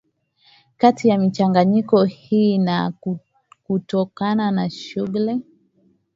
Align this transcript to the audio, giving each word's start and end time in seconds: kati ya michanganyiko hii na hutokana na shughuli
kati 0.77 1.07
ya 1.09 1.17
michanganyiko 1.17 2.03
hii 2.03 2.57
na 2.57 2.93
hutokana 3.67 4.51
na 4.51 4.69
shughuli 4.69 5.41